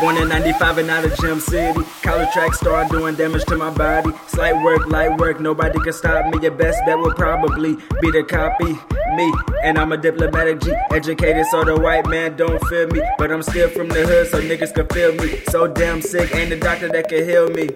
[0.00, 1.80] Born in 95 and out of Gym City.
[2.02, 4.10] College track star doing damage to my body.
[4.26, 6.40] Slight work, light work, nobody can stop me.
[6.42, 8.78] Your best bet would probably be the copy.
[9.16, 9.32] Me,
[9.62, 10.72] and I'm a diplomatic G.
[10.90, 13.00] Educated so the white man don't feel me.
[13.16, 15.40] But I'm still from the hood so niggas can feel me.
[15.50, 17.70] So damn sick, ain't a doctor that can heal me.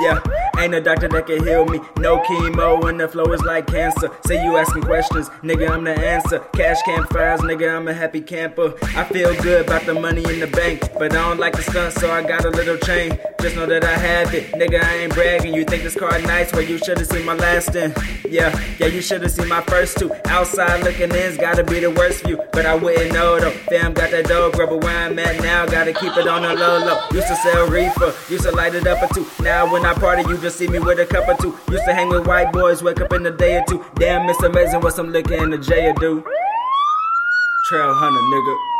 [0.00, 0.20] Yeah,
[0.58, 1.80] ain't a doctor that can heal me.
[1.98, 4.10] No chemo when the flow is like cancer.
[4.26, 6.40] Say you asking questions, nigga, I'm the answer.
[6.54, 8.74] Cash campfires, nigga, I'm a happy camper.
[8.96, 11.94] I feel good about the money in the bank, but I don't like the stunt,
[11.94, 13.18] so I got a little chain.
[13.44, 15.52] Just know that I have it, nigga, I ain't bragging.
[15.52, 16.50] You think this car nice?
[16.50, 17.92] Well, you should've seen my last in.
[18.26, 20.10] Yeah, yeah, you should've seen my first two.
[20.24, 23.50] Outside looking in's gotta be the worst view, but I wouldn't know though.
[23.68, 26.78] Fam got that dope, rubber where I'm at now, gotta keep it on the low
[26.86, 26.98] low.
[27.12, 29.26] Used to sell reefer, used to light it up or two.
[29.42, 31.54] Now when I party, you just see me with a cup or two.
[31.70, 33.84] Used to hang with white boys, wake up in a day or two.
[33.96, 36.24] Damn, it's amazing what some liquor in the J do.
[37.70, 38.73] Trell Hunter, nigga.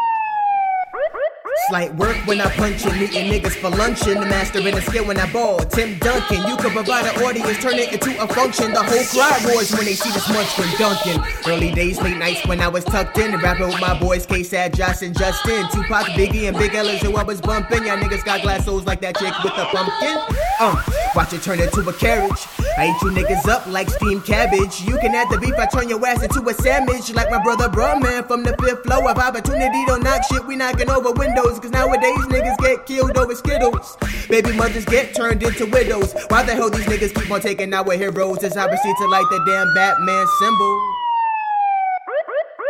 [1.68, 4.20] Slight work when I punch it, meeting niggas for luncheon.
[4.20, 5.58] The master in the skill when I ball.
[5.58, 8.72] Tim Duncan, you can provide an audience, turn it into a function.
[8.72, 11.22] The whole crowd roars when they see this munchkin Duncan.
[11.46, 15.02] Early days, late nights when I was tucked in, rapping with my boys, K-Sad, Josh,
[15.02, 15.66] and Justin.
[15.70, 17.84] Tupac, Biggie, and Big L is who I was bumping.
[17.86, 20.18] Y'all niggas got glass souls like that chick with the pumpkin.
[20.60, 20.82] Uh,
[21.14, 22.46] watch it turn into a carriage.
[22.76, 24.82] I eat you niggas up like steamed cabbage.
[24.82, 27.12] You can add the beef, I turn your ass into a sandwich.
[27.12, 29.84] Like my brother, bro, man, from the fifth floor of opportunity.
[29.86, 31.60] Don't knock shit, we knocking over windows.
[31.60, 33.96] Cause nowadays niggas get killed over Skittles.
[34.28, 36.14] Baby mothers get turned into widows.
[36.28, 38.42] Why the hell these niggas keep on taking our heroes?
[38.42, 40.94] As I proceed to light the damn Batman symbol.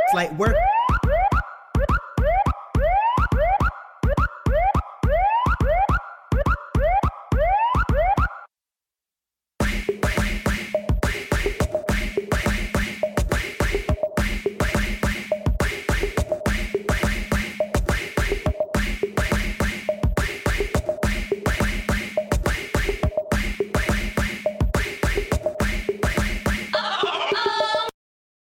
[0.06, 0.56] It's like work.